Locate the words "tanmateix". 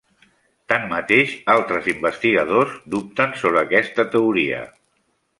0.71-1.33